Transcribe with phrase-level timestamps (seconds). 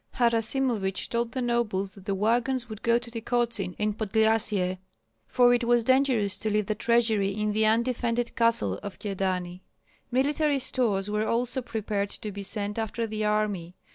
[0.15, 4.79] Harasimovich told the nobles that the wagons would go to Tykotsin in Podlyasye,
[5.27, 9.61] for it was dangerous to leave the treasury in the undefended castle of Kyedani.
[10.09, 13.75] Military stores were also prepared to be sent after the army.